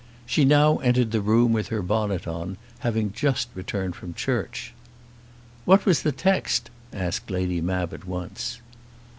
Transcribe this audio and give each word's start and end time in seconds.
She 0.25 0.45
now 0.45 0.77
entered 0.77 1.11
the 1.11 1.21
room 1.21 1.53
with 1.53 1.67
her 1.67 1.83
bonnet 1.83 2.25
on, 2.25 2.57
having 2.79 3.11
just 3.11 3.49
returned 3.53 3.93
from 3.95 4.15
church. 4.15 4.73
"What 5.63 5.85
was 5.85 6.01
the 6.01 6.11
text?" 6.11 6.71
asked 6.91 7.29
Lady 7.29 7.61
Mab 7.61 7.93
at 7.93 8.07
once. 8.07 8.61